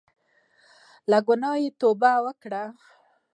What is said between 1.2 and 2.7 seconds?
ګناه توبه وکړه.